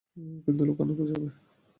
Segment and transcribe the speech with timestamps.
[0.45, 1.27] কিন্তু লুকানো তো যাবে।